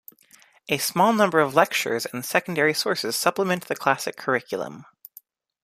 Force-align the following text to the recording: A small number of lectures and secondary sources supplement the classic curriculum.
A 0.67 0.79
small 0.79 1.13
number 1.13 1.39
of 1.39 1.53
lectures 1.53 2.07
and 2.07 2.25
secondary 2.25 2.73
sources 2.73 3.15
supplement 3.15 3.67
the 3.67 3.75
classic 3.75 4.17
curriculum. 4.17 4.87